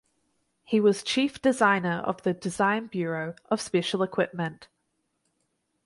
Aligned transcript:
He 0.63 0.79
was 0.79 1.03
chief 1.03 1.39
designer 1.39 2.01
of 2.03 2.23
the 2.23 2.33
design 2.33 2.87
bureau 2.87 3.35
of 3.51 3.61
special 3.61 4.01
equipment. 4.01 4.67